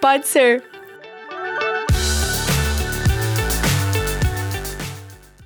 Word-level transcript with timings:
Pode 0.00 0.28
ser. 0.28 0.62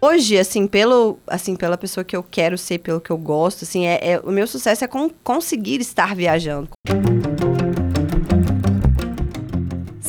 Hoje, 0.05 0.37
assim, 0.37 0.67
pelo, 0.67 1.19
assim, 1.27 1.55
pela 1.55 1.79
pessoa 1.79 2.03
que 2.03 2.17
eu 2.17 2.25
quero 2.25 2.59
ser, 2.59 2.79
pelo 2.79 3.01
que 3.01 3.11
eu 3.11 3.17
gosto, 3.17 3.65
assim, 3.65 3.87
é, 3.87 4.15
é 4.15 4.21
o 4.21 4.33
meu 4.33 4.49
sucesso 4.49 4.85
é 4.85 4.89
com, 4.89 5.09
conseguir 5.23 5.81
estar 5.81 6.15
viajando. 6.15 6.69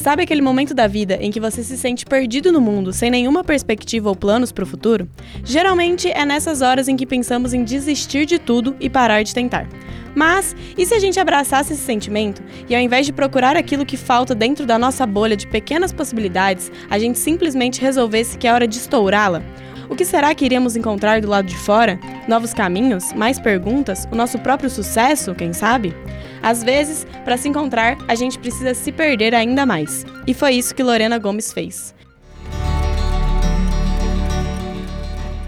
Sabe 0.04 0.22
aquele 0.22 0.42
momento 0.42 0.74
da 0.74 0.86
vida 0.86 1.18
em 1.22 1.32
que 1.32 1.40
você 1.40 1.64
se 1.64 1.78
sente 1.78 2.06
perdido 2.06 2.52
no 2.52 2.60
mundo, 2.60 2.92
sem 2.92 3.10
nenhuma 3.10 3.42
perspectiva 3.42 4.10
ou 4.10 4.16
planos 4.18 4.52
para 4.52 4.66
o 4.66 4.68
futuro? 4.68 5.08
Geralmente 5.46 6.12
é 6.12 6.26
nessas 6.26 6.62
horas 6.62 6.90
em 6.90 6.98
que 6.98 7.06
pensamos 7.06 7.54
em 7.54 7.64
desistir 7.64 8.26
de 8.26 8.38
tudo 8.38 8.76
e 8.82 8.90
parar 8.90 9.24
de 9.24 9.34
tentar. 9.34 9.66
Mas 10.14 10.54
e 10.78 10.86
se 10.86 10.94
a 10.94 11.00
gente 11.00 11.22
abraçasse 11.22 11.72
esse 11.72 11.84
sentimento 11.84 12.44
e 12.68 12.76
ao 12.76 12.82
invés 12.82 13.06
de 13.06 13.14
procurar 13.14 13.56
aquilo 13.56 13.86
que 13.86 13.96
falta 13.96 14.36
dentro 14.36 14.66
da 14.66 14.78
nossa 14.78 15.06
bolha 15.06 15.38
de 15.38 15.48
pequenas 15.48 15.94
possibilidades, 15.94 16.70
a 16.90 17.00
gente 17.00 17.18
simplesmente 17.18 17.80
resolvesse 17.80 18.38
que 18.38 18.46
é 18.46 18.52
hora 18.52 18.68
de 18.68 18.76
estourá-la? 18.76 19.42
O 19.90 19.96
que 19.96 20.04
será 20.04 20.36
que 20.36 20.44
iremos 20.44 20.76
encontrar 20.76 21.22
do 21.22 21.30
lado 21.30 21.48
de 21.48 21.56
fora? 21.56 21.98
Novos 22.28 22.54
caminhos? 22.54 23.14
Mais 23.14 23.40
perguntas? 23.40 24.06
O 24.12 24.16
nosso 24.16 24.38
próprio 24.40 24.70
sucesso, 24.70 25.34
quem 25.34 25.54
sabe? 25.54 25.96
Às 26.44 26.62
vezes, 26.62 27.08
para 27.24 27.38
se 27.38 27.48
encontrar, 27.48 27.98
a 28.06 28.16
gente 28.16 28.38
precisa 28.38 28.74
se 28.74 28.92
perder 28.92 29.34
ainda 29.34 29.66
mais. 29.66 30.06
E 30.28 30.34
foi 30.34 30.56
isso 30.56 30.76
que 30.76 30.84
Lorena 30.84 31.18
Gomes 31.18 31.54
fez. 31.54 31.96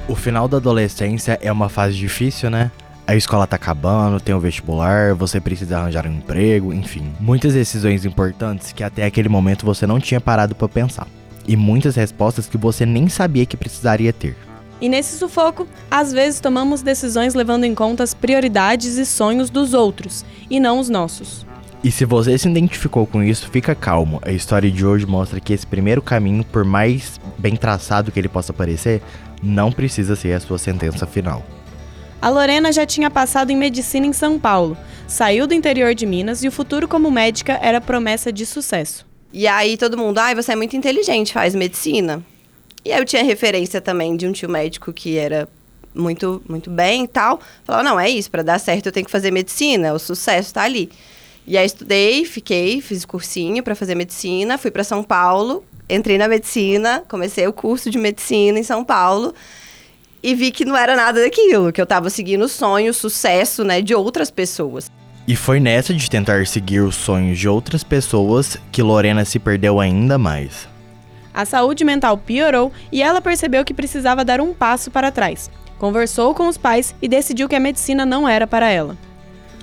O 0.07 0.15
final 0.15 0.47
da 0.47 0.55
adolescência 0.55 1.37
é 1.41 1.51
uma 1.51 1.67
fase 1.67 1.95
difícil, 1.95 2.49
né? 2.49 2.71
A 3.05 3.13
escola 3.15 3.45
tá 3.45 3.57
acabando, 3.57 4.21
tem 4.21 4.33
o 4.33 4.39
vestibular, 4.39 5.13
você 5.13 5.39
precisa 5.41 5.77
arranjar 5.77 6.07
um 6.07 6.13
emprego, 6.13 6.71
enfim. 6.71 7.13
Muitas 7.19 7.53
decisões 7.53 8.05
importantes 8.05 8.71
que 8.71 8.83
até 8.83 9.03
aquele 9.03 9.27
momento 9.27 9.65
você 9.65 9.85
não 9.85 9.99
tinha 9.99 10.21
parado 10.21 10.55
para 10.55 10.69
pensar 10.69 11.07
e 11.47 11.55
muitas 11.55 11.95
respostas 11.95 12.47
que 12.47 12.57
você 12.57 12.85
nem 12.85 13.07
sabia 13.07 13.45
que 13.45 13.57
precisaria 13.57 14.13
ter. 14.13 14.35
E 14.85 14.89
nesse 14.89 15.17
sufoco, 15.17 15.67
às 15.89 16.13
vezes 16.13 16.39
tomamos 16.39 16.83
decisões 16.83 17.33
levando 17.33 17.63
em 17.63 17.73
conta 17.73 18.03
as 18.03 18.13
prioridades 18.13 18.97
e 18.97 19.05
sonhos 19.07 19.49
dos 19.49 19.73
outros, 19.73 20.23
e 20.47 20.59
não 20.59 20.79
os 20.79 20.89
nossos. 20.89 21.43
E 21.83 21.89
se 21.89 22.05
você 22.05 22.37
se 22.37 22.47
identificou 22.47 23.07
com 23.07 23.23
isso, 23.23 23.49
fica 23.49 23.73
calmo. 23.73 24.21
A 24.21 24.31
história 24.31 24.69
de 24.69 24.85
hoje 24.85 25.07
mostra 25.07 25.39
que 25.39 25.53
esse 25.53 25.65
primeiro 25.65 26.03
caminho, 26.03 26.43
por 26.43 26.63
mais 26.63 27.19
bem 27.35 27.55
traçado 27.55 28.11
que 28.11 28.19
ele 28.19 28.29
possa 28.29 28.53
parecer, 28.53 29.01
não 29.41 29.71
precisa 29.71 30.15
ser 30.15 30.33
a 30.33 30.39
sua 30.39 30.59
sentença 30.59 31.07
final. 31.07 31.43
A 32.21 32.29
Lorena 32.29 32.71
já 32.71 32.85
tinha 32.85 33.09
passado 33.09 33.49
em 33.49 33.57
medicina 33.57 34.05
em 34.05 34.13
São 34.13 34.37
Paulo, 34.37 34.77
saiu 35.07 35.47
do 35.47 35.55
interior 35.55 35.95
de 35.95 36.05
Minas 36.05 36.43
e 36.43 36.47
o 36.47 36.51
futuro 36.51 36.87
como 36.87 37.09
médica 37.09 37.57
era 37.59 37.81
promessa 37.81 38.31
de 38.31 38.45
sucesso. 38.45 39.03
E 39.33 39.47
aí 39.47 39.77
todo 39.77 39.97
mundo, 39.97 40.19
ai, 40.19 40.33
ah, 40.33 40.35
você 40.35 40.51
é 40.51 40.55
muito 40.55 40.77
inteligente, 40.77 41.33
faz 41.33 41.55
medicina. 41.55 42.23
E 42.85 42.91
aí 42.93 42.99
eu 42.99 43.05
tinha 43.05 43.23
referência 43.23 43.81
também 43.81 44.15
de 44.15 44.27
um 44.27 44.31
tio 44.31 44.47
médico 44.47 44.93
que 44.93 45.17
era 45.17 45.49
muito, 45.95 46.43
muito 46.47 46.69
bem 46.69 47.05
e 47.05 47.07
tal. 47.07 47.39
Falava, 47.63 47.83
não, 47.83 47.99
é 47.99 48.07
isso, 48.07 48.29
para 48.29 48.43
dar 48.43 48.59
certo 48.59 48.85
eu 48.85 48.91
tenho 48.91 49.05
que 49.05 49.11
fazer 49.11 49.31
medicina, 49.31 49.91
o 49.91 49.97
sucesso 49.97 50.53
tá 50.53 50.61
ali. 50.61 50.91
E 51.47 51.57
aí 51.57 51.65
estudei, 51.65 52.25
fiquei, 52.25 52.81
fiz 52.81 53.03
cursinho 53.03 53.63
para 53.63 53.73
fazer 53.73 53.95
medicina, 53.95 54.57
fui 54.57 54.69
para 54.69 54.83
São 54.83 55.03
Paulo, 55.03 55.63
entrei 55.89 56.17
na 56.17 56.27
medicina, 56.27 57.03
comecei 57.07 57.47
o 57.47 57.53
curso 57.53 57.89
de 57.89 57.97
medicina 57.97 58.59
em 58.59 58.63
São 58.63 58.83
Paulo 58.83 59.33
e 60.21 60.35
vi 60.35 60.51
que 60.51 60.65
não 60.65 60.75
era 60.75 60.95
nada 60.95 61.21
daquilo, 61.21 61.71
que 61.71 61.81
eu 61.81 61.83
estava 61.83 62.09
seguindo 62.09 62.43
o 62.45 62.49
sonho, 62.49 62.91
o 62.91 62.93
sucesso, 62.93 63.63
né, 63.63 63.81
de 63.81 63.95
outras 63.95 64.29
pessoas. 64.29 64.91
E 65.27 65.35
foi 65.35 65.59
nessa 65.59 65.91
de 65.91 66.07
tentar 66.07 66.45
seguir 66.45 66.81
os 66.81 66.95
sonhos 66.95 67.39
de 67.39 67.49
outras 67.49 67.83
pessoas 67.83 68.57
que 68.71 68.83
Lorena 68.83 69.25
se 69.25 69.39
perdeu 69.39 69.79
ainda 69.79 70.19
mais. 70.19 70.74
A 71.35 71.43
saúde 71.43 71.83
mental 71.83 72.17
piorou 72.17 72.71
e 72.89 73.03
ela 73.03 73.19
percebeu 73.19 73.65
que 73.65 73.73
precisava 73.73 74.23
dar 74.23 74.39
um 74.39 74.53
passo 74.53 74.89
para 74.89 75.11
trás. 75.11 75.51
Conversou 75.77 76.33
com 76.33 76.47
os 76.47 76.57
pais 76.57 76.95
e 77.01 77.09
decidiu 77.09 77.49
que 77.49 77.55
a 77.55 77.59
medicina 77.59 78.05
não 78.05 78.27
era 78.27 78.47
para 78.47 78.69
ela. 78.69 78.97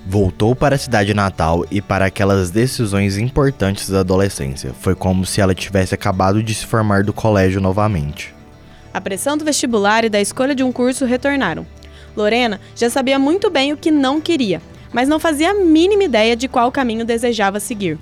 Voltou 0.06 0.54
para 0.54 0.74
a 0.74 0.78
cidade 0.78 1.14
natal 1.14 1.64
e 1.70 1.80
para 1.80 2.04
aquelas 2.04 2.50
decisões 2.50 3.16
importantes 3.16 3.88
da 3.88 4.00
adolescência. 4.00 4.74
Foi 4.80 4.94
como 4.94 5.24
se 5.24 5.40
ela 5.40 5.54
tivesse 5.54 5.94
acabado 5.94 6.42
de 6.42 6.54
se 6.54 6.66
formar 6.66 7.04
do 7.04 7.12
colégio 7.12 7.60
novamente. 7.60 8.34
A 8.92 9.00
pressão 9.00 9.38
do 9.38 9.44
vestibular 9.44 10.04
e 10.04 10.10
da 10.10 10.20
escolha 10.20 10.54
de 10.54 10.62
um 10.62 10.70
curso 10.70 11.06
retornaram. 11.06 11.66
Lorena 12.14 12.60
já 12.76 12.90
sabia 12.90 13.18
muito 13.18 13.48
bem 13.48 13.72
o 13.72 13.76
que 13.78 13.90
não 13.90 14.20
queria 14.20 14.60
mas 14.92 15.08
não 15.08 15.18
fazia 15.18 15.50
a 15.50 15.54
mínima 15.54 16.04
ideia 16.04 16.36
de 16.36 16.46
qual 16.46 16.70
caminho 16.70 17.04
desejava 17.04 17.58
seguir. 17.58 17.98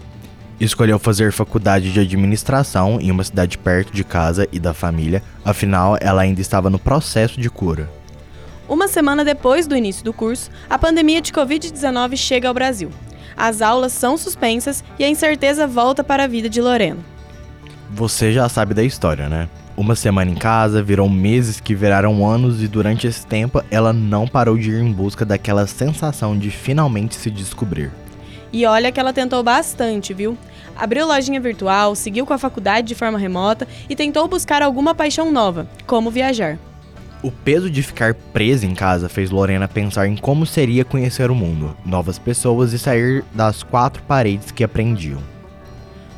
Escolheu 0.60 0.98
fazer 0.98 1.32
faculdade 1.32 1.90
de 1.90 2.00
administração 2.00 2.98
em 3.00 3.10
uma 3.10 3.24
cidade 3.24 3.56
perto 3.56 3.94
de 3.94 4.04
casa 4.04 4.46
e 4.52 4.60
da 4.60 4.74
família, 4.74 5.22
afinal, 5.42 5.96
ela 5.98 6.20
ainda 6.20 6.42
estava 6.42 6.68
no 6.68 6.78
processo 6.78 7.40
de 7.40 7.48
cura. 7.48 7.88
Uma 8.68 8.86
semana 8.86 9.24
depois 9.24 9.66
do 9.66 9.74
início 9.74 10.04
do 10.04 10.12
curso, 10.12 10.50
a 10.68 10.78
pandemia 10.78 11.22
de 11.22 11.32
Covid-19 11.32 12.14
chega 12.14 12.46
ao 12.46 12.52
Brasil. 12.52 12.90
As 13.34 13.62
aulas 13.62 13.94
são 13.94 14.18
suspensas 14.18 14.84
e 14.98 15.04
a 15.04 15.08
incerteza 15.08 15.66
volta 15.66 16.04
para 16.04 16.24
a 16.24 16.26
vida 16.26 16.46
de 16.46 16.60
Lorena. 16.60 17.00
Você 17.88 18.30
já 18.30 18.46
sabe 18.46 18.74
da 18.74 18.84
história, 18.84 19.30
né? 19.30 19.48
Uma 19.78 19.96
semana 19.96 20.30
em 20.30 20.34
casa, 20.34 20.82
virou 20.82 21.08
meses 21.08 21.58
que 21.58 21.74
viraram 21.74 22.26
anos 22.28 22.62
e 22.62 22.68
durante 22.68 23.06
esse 23.06 23.26
tempo 23.26 23.64
ela 23.70 23.94
não 23.94 24.28
parou 24.28 24.58
de 24.58 24.70
ir 24.70 24.82
em 24.82 24.92
busca 24.92 25.24
daquela 25.24 25.66
sensação 25.66 26.38
de 26.38 26.50
finalmente 26.50 27.14
se 27.14 27.30
descobrir. 27.30 27.90
E 28.52 28.66
olha 28.66 28.90
que 28.90 28.98
ela 28.98 29.12
tentou 29.12 29.42
bastante, 29.42 30.12
viu? 30.12 30.36
Abriu 30.80 31.06
lojinha 31.06 31.40
virtual, 31.40 31.94
seguiu 31.94 32.24
com 32.24 32.32
a 32.32 32.38
faculdade 32.38 32.88
de 32.88 32.94
forma 32.94 33.18
remota 33.18 33.68
e 33.88 33.94
tentou 33.94 34.26
buscar 34.26 34.62
alguma 34.62 34.94
paixão 34.94 35.30
nova, 35.30 35.68
como 35.86 36.10
viajar. 36.10 36.58
O 37.22 37.30
peso 37.30 37.68
de 37.68 37.82
ficar 37.82 38.14
presa 38.14 38.64
em 38.64 38.74
casa 38.74 39.08
fez 39.08 39.30
Lorena 39.30 39.68
pensar 39.68 40.06
em 40.06 40.16
como 40.16 40.46
seria 40.46 40.84
conhecer 40.84 41.30
o 41.30 41.34
mundo, 41.34 41.76
novas 41.84 42.18
pessoas 42.18 42.72
e 42.72 42.78
sair 42.78 43.22
das 43.34 43.62
quatro 43.62 44.02
paredes 44.04 44.50
que 44.50 44.64
aprendiam. 44.64 45.20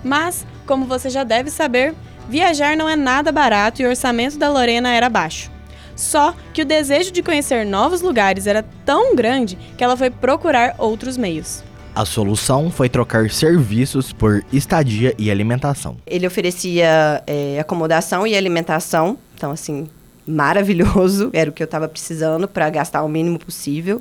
Mas, 0.04 0.46
como 0.64 0.86
você 0.86 1.10
já 1.10 1.24
deve 1.24 1.50
saber, 1.50 1.94
Viajar 2.28 2.76
não 2.76 2.88
é 2.88 2.96
nada 2.96 3.32
barato 3.32 3.82
e 3.82 3.84
o 3.84 3.88
orçamento 3.88 4.38
da 4.38 4.48
Lorena 4.48 4.90
era 4.90 5.08
baixo. 5.08 5.50
Só 5.94 6.34
que 6.54 6.62
o 6.62 6.64
desejo 6.64 7.12
de 7.12 7.22
conhecer 7.22 7.66
novos 7.66 8.00
lugares 8.00 8.46
era 8.46 8.64
tão 8.84 9.14
grande 9.14 9.58
que 9.76 9.84
ela 9.84 9.96
foi 9.96 10.10
procurar 10.10 10.74
outros 10.78 11.16
meios. 11.16 11.62
A 11.94 12.06
solução 12.06 12.70
foi 12.70 12.88
trocar 12.88 13.28
serviços 13.30 14.14
por 14.14 14.42
estadia 14.50 15.14
e 15.18 15.30
alimentação. 15.30 15.98
Ele 16.06 16.26
oferecia 16.26 17.22
é, 17.26 17.60
acomodação 17.60 18.26
e 18.26 18.34
alimentação, 18.34 19.18
então, 19.34 19.50
assim, 19.50 19.86
maravilhoso, 20.26 21.28
era 21.34 21.50
o 21.50 21.52
que 21.52 21.62
eu 21.62 21.66
estava 21.66 21.86
precisando 21.86 22.48
para 22.48 22.70
gastar 22.70 23.02
o 23.02 23.08
mínimo 23.08 23.38
possível. 23.38 24.00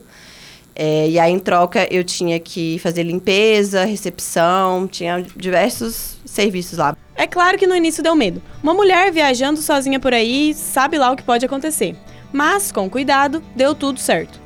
É, 0.74 1.10
e 1.10 1.20
aí, 1.20 1.34
em 1.34 1.40
troca, 1.40 1.86
eu 1.92 2.02
tinha 2.02 2.40
que 2.40 2.80
fazer 2.80 3.04
limpeza, 3.04 3.84
recepção, 3.84 4.88
tinha 4.88 5.22
diversos 5.36 6.16
serviços 6.24 6.78
lá. 6.78 6.96
É 7.14 7.28
claro 7.28 7.58
que 7.58 7.68
no 7.68 7.76
início 7.76 8.02
deu 8.02 8.16
medo. 8.16 8.42
Uma 8.64 8.74
mulher 8.74 9.12
viajando 9.12 9.62
sozinha 9.62 10.00
por 10.00 10.14
aí 10.14 10.54
sabe 10.54 10.98
lá 10.98 11.12
o 11.12 11.16
que 11.18 11.24
pode 11.24 11.46
acontecer. 11.46 11.98
Mas, 12.32 12.72
com 12.72 12.90
cuidado, 12.90 13.44
deu 13.54 13.76
tudo 13.76 14.00
certo. 14.00 14.41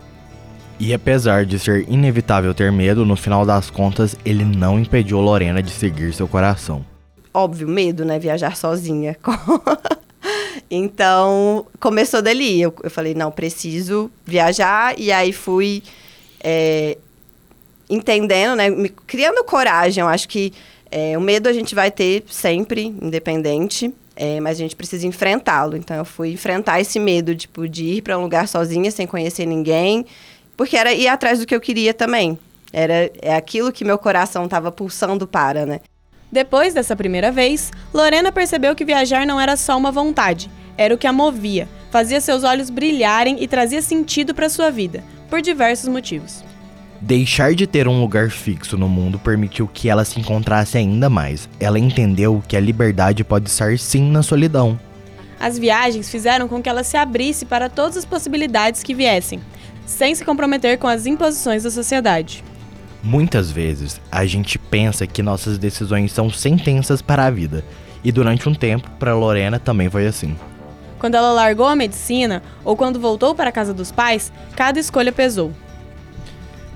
E 0.80 0.94
apesar 0.94 1.46
de 1.46 1.58
ser 1.58 1.86
inevitável 1.90 2.54
ter 2.54 2.72
medo, 2.72 3.06
no 3.06 3.16
final 3.16 3.46
das 3.46 3.70
contas, 3.70 4.16
ele 4.26 4.44
não 4.44 4.80
impediu 4.80 5.20
Lorena 5.22 5.64
de 5.64 5.72
seguir 5.72 6.14
seu 6.14 6.28
coração. 6.28 6.86
Óbvio, 7.34 7.68
medo, 7.68 8.04
né? 8.04 8.20
Viajar 8.20 8.58
sozinha. 8.58 9.16
então, 10.70 11.66
começou 11.80 12.22
dali. 12.22 12.62
Eu, 12.62 12.74
eu 12.84 12.92
falei, 12.92 13.14
não, 13.14 13.32
preciso 13.32 14.12
viajar. 14.26 15.00
E 15.00 15.12
aí 15.12 15.32
fui 15.32 15.82
é, 16.44 16.98
entendendo, 17.90 18.56
né? 18.56 18.70
Me, 18.70 18.90
criando 18.90 19.44
coragem. 19.46 20.02
Eu 20.02 20.08
acho 20.10 20.28
que 20.28 20.52
é, 20.92 21.18
o 21.18 21.22
medo 21.22 21.48
a 21.48 21.54
gente 21.54 21.74
vai 21.74 21.90
ter 21.90 22.24
sempre, 22.28 22.86
independente. 23.02 23.94
É, 24.18 24.40
mas 24.40 24.58
a 24.58 24.60
gente 24.60 24.76
precisa 24.76 25.06
enfrentá-lo. 25.08 25.76
Então 25.76 25.98
eu 25.98 26.06
fui 26.06 26.32
enfrentar 26.32 26.80
esse 26.80 27.00
medo 27.00 27.36
tipo, 27.36 27.68
de 27.68 27.86
ir 27.86 28.02
para 28.02 28.18
um 28.18 28.22
lugar 28.22 28.48
sozinha, 28.48 28.90
sem 28.90 29.06
conhecer 29.06 29.46
ninguém, 29.46 30.06
porque 30.58 30.78
era 30.78 30.94
ir 30.94 31.08
atrás 31.08 31.40
do 31.40 31.46
que 31.46 31.56
eu 31.56 31.62
queria 31.62 31.94
também. 31.94 32.38
Era 32.72 33.12
é 33.22 33.36
aquilo 33.36 33.72
que 33.72 33.86
meu 33.86 33.98
coração 33.98 34.46
estava 34.46 34.72
pulsando 34.72 35.28
para, 35.28 35.66
né? 35.66 35.80
Depois 36.32 36.74
dessa 36.74 36.96
primeira 36.96 37.32
vez, 37.32 37.72
Lorena 37.94 38.32
percebeu 38.32 38.76
que 38.76 38.84
viajar 38.84 39.26
não 39.26 39.40
era 39.40 39.56
só 39.56 39.78
uma 39.78 39.92
vontade, 39.92 40.50
era 40.78 40.94
o 40.94 40.98
que 40.98 41.08
a 41.08 41.14
movia, 41.14 41.68
fazia 41.92 42.20
seus 42.20 42.44
olhos 42.44 42.70
brilharem 42.70 43.42
e 43.42 43.48
trazia 43.48 43.82
sentido 43.82 44.34
para 44.34 44.50
sua 44.50 44.70
vida, 44.70 45.04
por 45.30 45.42
diversos 45.42 45.88
motivos. 45.88 46.44
Deixar 47.00 47.54
de 47.54 47.68
ter 47.68 47.88
um 47.88 48.02
lugar 48.02 48.32
fixo 48.32 48.78
no 48.78 48.90
mundo 48.90 49.20
permitiu 49.20 49.68
que 49.68 49.90
ela 49.90 50.04
se 50.04 50.20
encontrasse 50.20 50.78
ainda 50.78 51.10
mais. 51.10 51.48
Ela 51.60 51.78
entendeu 51.78 52.44
que 52.48 52.58
a 52.58 52.60
liberdade 52.60 53.24
pode 53.24 53.48
estar 53.48 53.78
sim 53.78 54.10
na 54.10 54.24
solidão. 54.24 54.80
As 55.40 55.60
viagens 55.60 56.10
fizeram 56.10 56.48
com 56.48 56.62
que 56.62 56.70
ela 56.70 56.84
se 56.84 56.98
abrisse 56.98 57.46
para 57.46 57.70
todas 57.70 57.98
as 57.98 58.06
possibilidades 58.06 58.82
que 58.82 58.96
viessem, 58.96 59.40
sem 59.86 60.14
se 60.16 60.26
comprometer 60.26 60.78
com 60.78 60.88
as 60.88 61.06
imposições 61.06 61.64
da 61.64 61.72
sociedade. 61.72 62.44
Muitas 63.04 63.52
vezes 63.52 64.02
a 64.12 64.26
gente 64.26 64.58
pensa 64.58 65.06
que 65.06 65.22
nossas 65.22 65.58
decisões 65.58 66.12
são 66.12 66.30
sentenças 66.30 67.02
para 67.02 67.26
a 67.26 67.32
vida, 67.32 67.64
e 68.04 68.12
durante 68.12 68.48
um 68.50 68.54
tempo, 68.54 68.90
para 69.00 69.16
Lorena 69.16 69.60
também 69.60 69.90
foi 69.90 70.08
assim. 70.08 70.36
Quando 71.00 71.16
ela 71.16 71.32
largou 71.32 71.68
a 71.68 71.76
medicina 71.76 72.42
ou 72.64 72.76
quando 72.76 73.00
voltou 73.00 73.36
para 73.36 73.50
a 73.50 73.54
casa 73.54 73.74
dos 73.74 73.92
pais, 73.92 74.32
cada 74.56 74.80
escolha 74.80 75.12
pesou. 75.12 75.52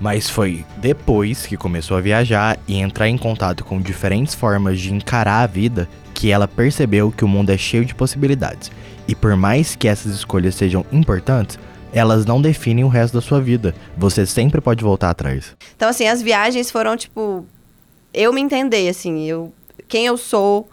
Mas 0.00 0.30
foi 0.30 0.64
depois 0.78 1.46
que 1.46 1.56
começou 1.56 1.96
a 1.96 2.00
viajar 2.00 2.58
e 2.66 2.78
entrar 2.78 3.08
em 3.08 3.18
contato 3.18 3.64
com 3.64 3.80
diferentes 3.80 4.34
formas 4.34 4.80
de 4.80 4.94
encarar 4.94 5.42
a 5.42 5.46
vida 5.46 5.88
que 6.14 6.30
ela 6.30 6.48
percebeu 6.48 7.10
que 7.10 7.24
o 7.24 7.28
mundo 7.28 7.50
é 7.50 7.58
cheio 7.58 7.84
de 7.84 7.94
possibilidades. 7.94 8.70
E 9.06 9.14
por 9.14 9.36
mais 9.36 9.74
que 9.74 9.88
essas 9.88 10.14
escolhas 10.14 10.54
sejam 10.54 10.84
importantes, 10.92 11.58
elas 11.92 12.24
não 12.24 12.40
definem 12.40 12.84
o 12.84 12.88
resto 12.88 13.14
da 13.14 13.20
sua 13.20 13.40
vida. 13.40 13.74
Você 13.96 14.26
sempre 14.26 14.60
pode 14.60 14.82
voltar 14.82 15.10
atrás. 15.10 15.56
Então, 15.76 15.88
assim, 15.88 16.06
as 16.06 16.22
viagens 16.22 16.70
foram, 16.70 16.96
tipo, 16.96 17.44
eu 18.12 18.32
me 18.32 18.40
entender, 18.40 18.88
assim, 18.88 19.24
eu, 19.26 19.52
quem 19.88 20.06
eu 20.06 20.16
sou, 20.16 20.68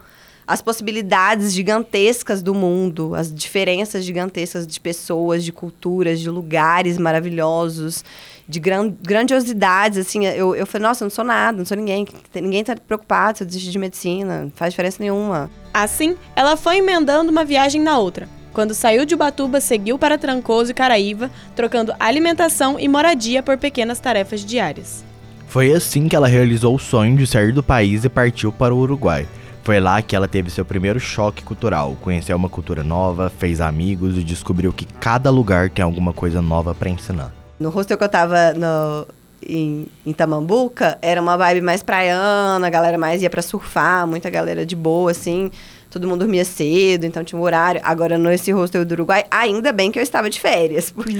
as 0.46 0.62
possibilidades 0.62 1.52
gigantescas 1.52 2.40
do 2.40 2.54
mundo, 2.54 3.14
as 3.14 3.32
diferenças 3.32 4.02
gigantescas 4.02 4.66
de 4.66 4.80
pessoas, 4.80 5.44
de 5.44 5.52
culturas, 5.52 6.20
de 6.20 6.30
lugares 6.30 6.96
maravilhosos, 6.96 8.02
de 8.48 8.58
gran 8.58 8.88
grandiosidades, 9.02 9.98
assim, 9.98 10.24
eu, 10.24 10.56
eu 10.56 10.66
falei, 10.66 10.88
nossa, 10.88 11.04
eu 11.04 11.06
não 11.06 11.10
sou 11.10 11.24
nada, 11.24 11.58
não 11.58 11.66
sou 11.66 11.76
ninguém, 11.76 12.06
ninguém 12.34 12.64
tá 12.64 12.74
preocupado 12.74 13.36
se 13.36 13.44
eu 13.44 13.46
desistir 13.46 13.70
de 13.70 13.78
medicina, 13.78 14.44
não 14.44 14.50
faz 14.54 14.72
diferença 14.72 14.96
nenhuma. 15.00 15.50
Assim, 15.72 16.16
ela 16.34 16.56
foi 16.56 16.78
emendando 16.78 17.30
uma 17.30 17.44
viagem 17.44 17.82
na 17.82 17.98
outra. 17.98 18.26
Quando 18.52 18.74
saiu 18.74 19.04
de 19.04 19.14
Ubatuba, 19.14 19.60
seguiu 19.60 19.98
para 19.98 20.18
Trancoso 20.18 20.70
e 20.70 20.74
Caraíva, 20.74 21.30
trocando 21.54 21.94
alimentação 21.98 22.78
e 22.78 22.88
moradia 22.88 23.42
por 23.42 23.56
pequenas 23.58 24.00
tarefas 24.00 24.44
diárias. 24.44 25.04
Foi 25.46 25.72
assim 25.72 26.08
que 26.08 26.16
ela 26.16 26.28
realizou 26.28 26.74
o 26.74 26.78
sonho 26.78 27.16
de 27.16 27.26
sair 27.26 27.52
do 27.52 27.62
país 27.62 28.04
e 28.04 28.08
partiu 28.08 28.52
para 28.52 28.74
o 28.74 28.78
Uruguai. 28.78 29.26
Foi 29.62 29.80
lá 29.80 30.00
que 30.00 30.16
ela 30.16 30.26
teve 30.26 30.50
seu 30.50 30.64
primeiro 30.64 30.98
choque 30.98 31.42
cultural, 31.42 31.96
conheceu 32.00 32.36
uma 32.36 32.48
cultura 32.48 32.82
nova, 32.82 33.30
fez 33.30 33.60
amigos 33.60 34.16
e 34.16 34.24
descobriu 34.24 34.72
que 34.72 34.86
cada 34.86 35.30
lugar 35.30 35.68
tem 35.68 35.84
alguma 35.84 36.12
coisa 36.12 36.40
nova 36.40 36.74
para 36.74 36.88
ensinar. 36.88 37.32
No 37.60 37.68
hostel 37.68 37.98
que 37.98 38.04
eu 38.04 38.08
tava 38.08 38.54
no, 38.54 39.06
em, 39.46 39.86
em 40.06 40.12
Tamambuca, 40.12 40.98
era 41.02 41.20
uma 41.20 41.36
vibe 41.36 41.60
mais 41.60 41.82
praiana, 41.82 42.66
a 42.66 42.70
galera 42.70 42.96
mais 42.96 43.22
ia 43.22 43.28
para 43.28 43.42
surfar, 43.42 44.06
muita 44.06 44.30
galera 44.30 44.64
de 44.64 44.74
boa, 44.76 45.10
assim. 45.10 45.50
Todo 45.90 46.06
mundo 46.06 46.20
dormia 46.20 46.44
cedo, 46.44 47.04
então 47.04 47.24
tinha 47.24 47.38
um 47.38 47.42
horário. 47.42 47.80
Agora, 47.82 48.18
nesse 48.18 48.52
hostel 48.52 48.84
do 48.84 48.92
Uruguai, 48.92 49.24
ainda 49.30 49.72
bem 49.72 49.90
que 49.90 49.98
eu 49.98 50.02
estava 50.02 50.28
de 50.28 50.38
férias, 50.38 50.90
porque, 50.92 51.16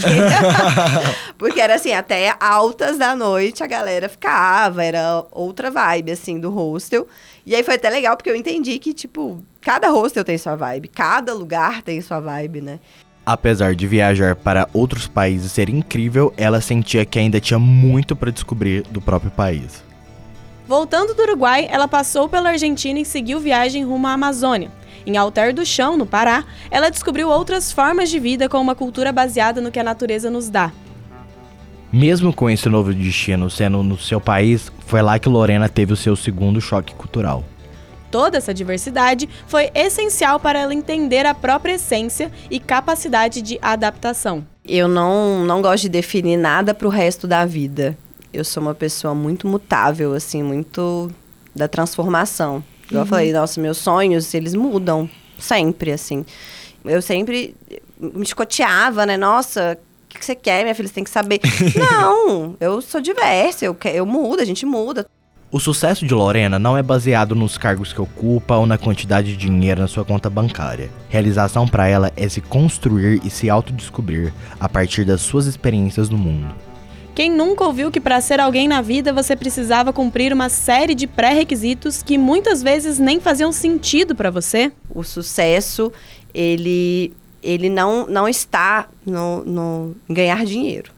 porque 1.38 1.60
era 1.60 1.76
assim, 1.76 1.92
até 1.92 2.34
altas 2.38 2.98
da 2.98 3.16
noite 3.16 3.62
a 3.62 3.66
galera 3.66 4.08
ficava, 4.08 4.84
era 4.84 5.24
outra 5.30 5.70
vibe, 5.70 6.12
assim, 6.12 6.38
do 6.38 6.50
hostel. 6.50 7.06
E 7.46 7.54
aí 7.54 7.62
foi 7.62 7.76
até 7.76 7.88
legal, 7.88 8.14
porque 8.14 8.28
eu 8.28 8.36
entendi 8.36 8.78
que, 8.78 8.92
tipo, 8.92 9.42
cada 9.62 9.88
hostel 9.90 10.22
tem 10.22 10.36
sua 10.36 10.54
vibe, 10.54 10.88
cada 10.88 11.32
lugar 11.32 11.80
tem 11.82 12.00
sua 12.02 12.20
vibe, 12.20 12.60
né? 12.60 12.78
Apesar 13.24 13.74
de 13.74 13.86
viajar 13.86 14.36
para 14.36 14.68
outros 14.72 15.06
países 15.06 15.52
ser 15.52 15.68
incrível, 15.68 16.32
ela 16.36 16.60
sentia 16.60 17.04
que 17.04 17.18
ainda 17.18 17.40
tinha 17.40 17.58
muito 17.58 18.16
para 18.16 18.30
descobrir 18.30 18.82
do 18.84 19.00
próprio 19.00 19.30
país. 19.30 19.87
Voltando 20.68 21.14
do 21.14 21.22
Uruguai, 21.22 21.66
ela 21.70 21.88
passou 21.88 22.28
pela 22.28 22.50
Argentina 22.50 23.00
e 23.00 23.04
seguiu 23.04 23.40
viagem 23.40 23.84
rumo 23.84 24.06
à 24.06 24.12
Amazônia. 24.12 24.70
Em 25.06 25.16
Alter 25.16 25.54
do 25.54 25.64
Chão, 25.64 25.96
no 25.96 26.04
Pará, 26.04 26.44
ela 26.70 26.90
descobriu 26.90 27.30
outras 27.30 27.72
formas 27.72 28.10
de 28.10 28.18
vida 28.18 28.50
com 28.50 28.60
uma 28.60 28.74
cultura 28.74 29.10
baseada 29.10 29.62
no 29.62 29.72
que 29.72 29.78
a 29.78 29.82
natureza 29.82 30.30
nos 30.30 30.50
dá. 30.50 30.70
Mesmo 31.90 32.34
com 32.34 32.50
esse 32.50 32.68
novo 32.68 32.92
destino 32.92 33.48
sendo 33.48 33.82
no 33.82 33.96
seu 33.96 34.20
país, 34.20 34.70
foi 34.80 35.00
lá 35.00 35.18
que 35.18 35.26
Lorena 35.26 35.70
teve 35.70 35.94
o 35.94 35.96
seu 35.96 36.14
segundo 36.14 36.60
choque 36.60 36.94
cultural. 36.94 37.42
Toda 38.10 38.36
essa 38.36 38.52
diversidade 38.52 39.26
foi 39.46 39.70
essencial 39.74 40.38
para 40.38 40.58
ela 40.58 40.74
entender 40.74 41.24
a 41.24 41.32
própria 41.32 41.76
essência 41.76 42.30
e 42.50 42.60
capacidade 42.60 43.40
de 43.40 43.58
adaptação. 43.62 44.46
Eu 44.66 44.86
não, 44.86 45.46
não 45.46 45.62
gosto 45.62 45.84
de 45.84 45.88
definir 45.88 46.36
nada 46.36 46.74
para 46.74 46.86
o 46.86 46.90
resto 46.90 47.26
da 47.26 47.46
vida. 47.46 47.96
Eu 48.32 48.44
sou 48.44 48.62
uma 48.62 48.74
pessoa 48.74 49.14
muito 49.14 49.46
mutável, 49.46 50.12
assim, 50.12 50.42
muito 50.42 51.10
da 51.54 51.66
transformação. 51.66 52.62
Igual 52.86 53.02
uhum. 53.02 53.06
eu 53.06 53.06
falei, 53.06 53.32
nossa, 53.32 53.60
meus 53.60 53.78
sonhos, 53.78 54.32
eles 54.34 54.54
mudam 54.54 55.08
sempre, 55.38 55.92
assim. 55.92 56.24
Eu 56.84 57.02
sempre 57.02 57.54
me 57.98 58.22
escoteava, 58.22 59.04
né? 59.04 59.16
Nossa, 59.16 59.78
o 60.04 60.08
que 60.08 60.24
você 60.24 60.34
quer, 60.34 60.62
minha 60.62 60.74
filha? 60.74 60.88
Você 60.88 60.94
tem 60.94 61.04
que 61.04 61.10
saber. 61.10 61.40
não, 61.76 62.56
eu 62.60 62.80
sou 62.80 63.00
diversa, 63.00 63.64
eu, 63.64 63.76
eu 63.92 64.06
mudo, 64.06 64.40
a 64.40 64.44
gente 64.44 64.64
muda. 64.64 65.06
O 65.50 65.58
sucesso 65.58 66.06
de 66.06 66.12
Lorena 66.12 66.58
não 66.58 66.76
é 66.76 66.82
baseado 66.82 67.34
nos 67.34 67.56
cargos 67.56 67.90
que 67.90 68.00
ocupa 68.00 68.56
ou 68.56 68.66
na 68.66 68.76
quantidade 68.76 69.28
de 69.28 69.38
dinheiro 69.38 69.80
na 69.80 69.88
sua 69.88 70.04
conta 70.04 70.28
bancária. 70.28 70.90
Realização 71.08 71.66
para 71.66 71.88
ela 71.88 72.12
é 72.16 72.28
se 72.28 72.42
construir 72.42 73.22
e 73.24 73.30
se 73.30 73.48
autodescobrir 73.48 74.30
a 74.60 74.68
partir 74.68 75.06
das 75.06 75.22
suas 75.22 75.46
experiências 75.46 76.10
no 76.10 76.18
mundo. 76.18 76.54
Quem 77.18 77.32
nunca 77.32 77.64
ouviu 77.64 77.90
que 77.90 77.98
para 77.98 78.20
ser 78.20 78.38
alguém 78.38 78.68
na 78.68 78.80
vida 78.80 79.12
você 79.12 79.34
precisava 79.34 79.92
cumprir 79.92 80.32
uma 80.32 80.48
série 80.48 80.94
de 80.94 81.04
pré-requisitos 81.04 82.00
que 82.00 82.16
muitas 82.16 82.62
vezes 82.62 83.00
nem 83.00 83.18
faziam 83.18 83.50
sentido 83.50 84.14
para 84.14 84.30
você? 84.30 84.70
O 84.88 85.02
sucesso, 85.02 85.92
ele, 86.32 87.12
ele 87.42 87.68
não, 87.68 88.06
não 88.06 88.28
está 88.28 88.88
no, 89.04 89.44
no 89.44 89.96
ganhar 90.08 90.44
dinheiro. 90.44 90.92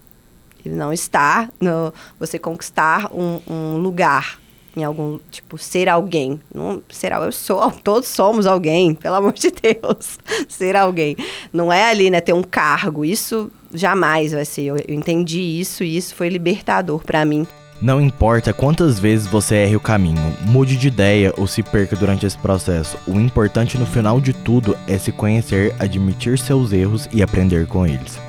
Ele 0.62 0.74
não 0.74 0.92
está 0.92 1.48
no 1.58 1.90
você 2.18 2.38
conquistar 2.38 3.10
um, 3.14 3.40
um 3.48 3.78
lugar 3.78 4.38
em 4.76 4.84
algum 4.84 5.18
tipo 5.30 5.56
ser 5.56 5.88
alguém 5.88 6.40
não 6.54 6.80
será 6.90 7.16
eu 7.16 7.32
sou 7.32 7.68
todos 7.82 8.08
somos 8.08 8.46
alguém 8.46 8.94
pelo 8.94 9.16
amor 9.16 9.32
de 9.32 9.50
Deus 9.50 10.16
ser 10.48 10.76
alguém 10.76 11.16
não 11.52 11.72
é 11.72 11.90
ali 11.90 12.08
né 12.08 12.20
ter 12.20 12.32
um 12.32 12.42
cargo 12.42 13.04
isso 13.04 13.50
jamais 13.72 14.32
vai 14.32 14.44
ser 14.44 14.62
eu, 14.62 14.76
eu 14.76 14.94
entendi 14.94 15.40
isso 15.40 15.84
e 15.84 15.96
isso 15.96 16.14
foi 16.14 16.28
libertador 16.28 17.02
para 17.04 17.24
mim 17.24 17.46
não 17.80 17.98
importa 17.98 18.52
quantas 18.52 18.98
vezes 18.98 19.26
você 19.26 19.54
erre 19.54 19.74
o 19.74 19.80
caminho, 19.80 20.36
mude 20.42 20.76
de 20.76 20.88
ideia 20.88 21.32
ou 21.38 21.46
se 21.46 21.62
perca 21.62 21.96
durante 21.96 22.26
esse 22.26 22.36
processo, 22.36 22.98
o 23.06 23.18
importante 23.18 23.78
no 23.78 23.86
final 23.86 24.20
de 24.20 24.34
tudo 24.34 24.76
é 24.86 24.98
se 24.98 25.10
conhecer, 25.10 25.74
admitir 25.78 26.38
seus 26.38 26.74
erros 26.74 27.08
e 27.10 27.22
aprender 27.22 27.66
com 27.66 27.86
eles. 27.86 28.20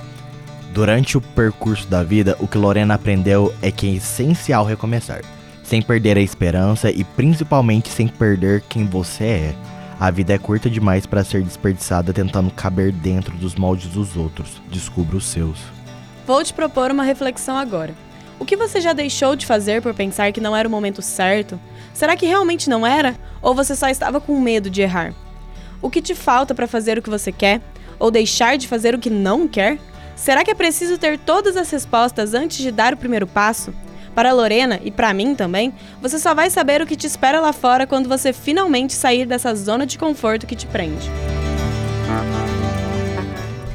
Durante 0.73 1.17
o 1.17 1.21
percurso 1.21 1.85
da 1.85 2.01
vida, 2.01 2.37
o 2.39 2.47
que 2.47 2.57
Lorena 2.57 2.93
aprendeu 2.93 3.53
é 3.61 3.69
que 3.69 3.89
é 3.89 3.95
essencial 3.95 4.63
recomeçar 4.63 5.21
sem 5.71 5.81
perder 5.81 6.17
a 6.17 6.21
esperança 6.21 6.91
e 6.91 7.01
principalmente 7.05 7.87
sem 7.87 8.05
perder 8.05 8.61
quem 8.67 8.85
você 8.85 9.23
é. 9.23 9.55
A 10.01 10.09
vida 10.09 10.33
é 10.33 10.37
curta 10.39 10.67
demais 10.67 11.05
para 11.05 11.23
ser 11.23 11.43
desperdiçada 11.43 12.11
tentando 12.11 12.49
caber 12.49 12.91
dentro 12.91 13.37
dos 13.37 13.53
moldes 13.53 13.87
dos 13.91 14.17
outros. 14.17 14.59
Descubra 14.67 15.15
os 15.15 15.27
seus. 15.27 15.59
Vou 16.25 16.43
te 16.43 16.51
propor 16.51 16.89
uma 16.89 17.03
reflexão 17.03 17.55
agora. 17.55 17.93
O 18.39 18.43
que 18.43 18.57
você 18.57 18.81
já 18.81 18.93
deixou 18.93 19.35
de 19.35 19.45
fazer 19.45 19.79
por 19.79 19.93
pensar 19.93 20.31
que 20.31 20.41
não 20.41 20.55
era 20.55 20.67
o 20.67 20.71
momento 20.71 21.03
certo? 21.03 21.59
Será 21.93 22.17
que 22.17 22.25
realmente 22.25 22.67
não 22.67 22.83
era? 22.83 23.15
Ou 23.43 23.53
você 23.53 23.75
só 23.75 23.89
estava 23.89 24.19
com 24.19 24.41
medo 24.41 24.71
de 24.71 24.81
errar? 24.81 25.13
O 25.83 25.87
que 25.87 26.01
te 26.01 26.15
falta 26.15 26.55
para 26.55 26.67
fazer 26.67 26.97
o 26.97 27.01
que 27.03 27.09
você 27.11 27.31
quer? 27.31 27.61
Ou 27.99 28.09
deixar 28.09 28.57
de 28.57 28.67
fazer 28.67 28.95
o 28.95 28.99
que 28.99 29.11
não 29.11 29.47
quer? 29.47 29.77
Será 30.15 30.43
que 30.43 30.49
é 30.49 30.55
preciso 30.55 30.97
ter 30.97 31.19
todas 31.19 31.55
as 31.55 31.69
respostas 31.69 32.33
antes 32.33 32.57
de 32.57 32.71
dar 32.71 32.95
o 32.95 32.97
primeiro 32.97 33.27
passo? 33.27 33.71
Para 34.13 34.33
Lorena 34.33 34.79
e 34.83 34.91
para 34.91 35.13
mim 35.13 35.35
também, 35.35 35.73
você 36.01 36.19
só 36.19 36.33
vai 36.33 36.49
saber 36.49 36.81
o 36.81 36.87
que 36.87 36.95
te 36.95 37.07
espera 37.07 37.39
lá 37.39 37.53
fora 37.53 37.87
quando 37.87 38.09
você 38.09 38.33
finalmente 38.33 38.93
sair 38.93 39.25
dessa 39.25 39.55
zona 39.55 39.85
de 39.85 39.97
conforto 39.97 40.45
que 40.45 40.55
te 40.55 40.67
prende. 40.67 41.09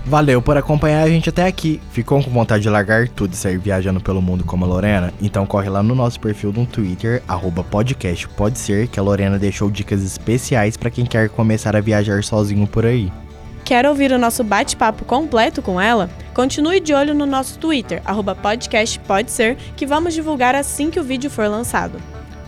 Valeu 0.09 0.40
por 0.40 0.57
acompanhar 0.57 1.02
a 1.02 1.09
gente 1.09 1.28
até 1.28 1.45
aqui. 1.47 1.81
Ficou 1.90 2.23
com 2.23 2.31
vontade 2.31 2.62
de 2.62 2.71
largar 2.71 3.09
tudo 3.09 3.33
e 3.33 3.37
sair 3.37 3.59
viajando 3.59 4.00
pelo 4.00 4.23
mundo 4.23 4.45
como 4.45 4.64
a 4.64 4.69
Lorena? 4.69 5.12
Então 5.21 5.45
corre 5.45 5.69
lá 5.69 5.83
no 5.83 5.97
nosso 5.97 6.21
perfil 6.21 6.52
no 6.52 6.64
Twitter, 6.64 7.23
arroba 7.26 7.64
podcast 7.64 8.28
pode 8.28 8.57
ser, 8.57 8.87
que 8.87 9.00
a 9.00 9.02
Lorena 9.02 9.37
deixou 9.37 9.69
dicas 9.69 10.05
especiais 10.05 10.76
para 10.76 10.90
quem 10.90 11.05
quer 11.05 11.28
começar 11.28 11.75
a 11.75 11.81
viajar 11.81 12.23
sozinho 12.23 12.69
por 12.69 12.87
aí. 12.87 13.12
Quer 13.64 13.85
ouvir 13.85 14.12
o 14.12 14.19
nosso 14.19 14.45
bate-papo 14.45 15.05
completo 15.05 15.61
com 15.61 15.81
ela? 15.81 16.09
Continue 16.37 16.81
de 16.81 16.93
olho 16.93 17.14
no 17.14 17.25
nosso 17.25 17.59
Twitter, 17.59 18.02
@podcastpodeser, 18.43 19.57
que 19.75 19.87
vamos 19.87 20.12
divulgar 20.12 20.55
assim 20.55 20.90
que 20.90 21.00
o 21.00 21.02
vídeo 21.02 21.31
for 21.31 21.49
lançado. 21.49 21.99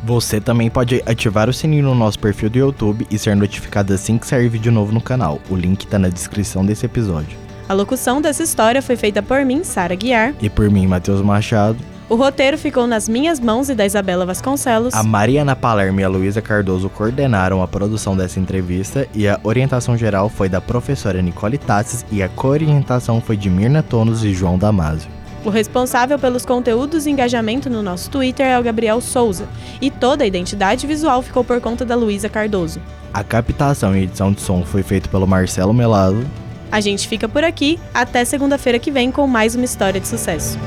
Você 0.05 0.43
também 0.43 0.69
pode 0.69 1.03
ativar 1.07 1.49
o 1.49 1.55
sininho 1.55 1.85
no 1.85 1.95
nosso 1.95 2.19
perfil 2.19 2.51
do 2.51 2.59
YouTube 2.59 3.07
e 3.11 3.19
ser 3.19 3.35
notificado 3.35 3.95
assim 3.95 4.19
que 4.19 4.27
sair 4.27 4.47
vídeo 4.51 4.71
novo 4.71 4.93
no 4.93 5.01
canal. 5.01 5.41
O 5.49 5.57
link 5.57 5.85
está 5.85 5.99
na 5.99 6.11
descrição 6.11 6.67
desse 6.67 6.85
episódio. 6.85 7.39
A 7.67 7.73
locução 7.73 8.21
dessa 8.21 8.43
história 8.43 8.83
foi 8.83 8.95
feita 8.95 9.23
por 9.23 9.43
mim, 9.43 9.65
Sara 9.65 9.95
Guiar. 9.95 10.35
E 10.39 10.51
por 10.51 10.69
mim, 10.69 10.87
Matheus 10.87 11.23
Machado. 11.23 11.79
O 12.11 12.15
roteiro 12.15 12.57
ficou 12.57 12.87
nas 12.87 13.07
minhas 13.07 13.39
mãos 13.39 13.69
e 13.69 13.75
da 13.75 13.85
Isabela 13.85 14.25
Vasconcelos. 14.25 14.95
A 14.95 15.03
Mariana 15.03 15.55
Palermo 15.55 16.01
e 16.01 16.05
a 16.05 16.09
Luísa 16.09 16.41
Cardoso 16.41 16.89
coordenaram 16.89 17.63
a 17.63 17.69
produção 17.69 18.17
dessa 18.17 18.41
entrevista 18.41 19.07
e 19.15 19.29
a 19.29 19.39
orientação 19.43 19.95
geral 19.95 20.31
foi 20.31 20.49
da 20.49 20.59
professora 20.59 21.21
Nicole 21.21 21.59
Tassis 21.59 22.07
e 22.11 22.23
a 22.23 22.29
coorientação 22.31 23.21
foi 23.21 23.37
de 23.37 23.51
Mirna 23.51 23.83
Tonos 23.83 24.25
e 24.25 24.33
João 24.33 24.57
Damasio. 24.57 25.11
O 25.45 25.51
responsável 25.51 26.19
pelos 26.19 26.47
conteúdos 26.47 27.07
e 27.07 27.11
engajamento 27.11 27.69
no 27.69 27.83
nosso 27.83 28.11
Twitter 28.11 28.47
é 28.47 28.59
o 28.59 28.63
Gabriel 28.63 29.03
Souza, 29.03 29.47
e 29.79 29.91
toda 29.91 30.25
a 30.25 30.27
identidade 30.27 30.87
visual 30.87 31.21
ficou 31.21 31.45
por 31.45 31.61
conta 31.61 31.85
da 31.85 31.95
Luísa 31.95 32.29
Cardoso. 32.29 32.81
A 33.13 33.23
captação 33.23 33.95
e 33.95 34.05
edição 34.05 34.33
de 34.33 34.41
som 34.41 34.65
foi 34.65 34.83
feita 34.83 35.11
pelo 35.11 35.27
Marcelo 35.27 35.75
Melado. 35.75 36.27
A 36.73 36.81
gente 36.81 37.07
fica 37.07 37.29
por 37.29 37.45
aqui, 37.45 37.79
até 37.93 38.25
segunda-feira 38.25 38.79
que 38.79 38.91
vem 38.91 39.13
com 39.13 39.27
mais 39.27 39.55
uma 39.55 39.65
história 39.65 40.01
de 40.01 40.09
sucesso. 40.09 40.59